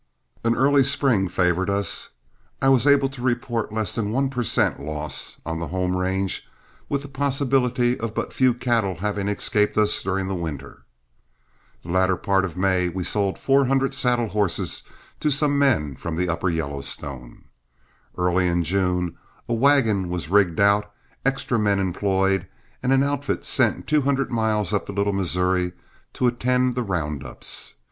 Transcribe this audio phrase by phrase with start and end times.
[0.43, 2.09] An early spring favored us.
[2.59, 4.79] I was able to report less than one per cent.
[4.79, 6.47] loss on the home range,
[6.89, 10.85] with the possibility of but few cattle having escaped us during the winter.
[11.83, 14.81] The latter part of May we sold four hundred saddle horses
[15.19, 17.43] to some men from the upper Yellowstone.
[18.17, 20.91] Early in June a wagon was rigged out,
[21.23, 22.47] extra men employed,
[22.81, 25.73] and an outfit sent two hundred miles up the Little Missouri
[26.13, 27.75] to attend the round ups.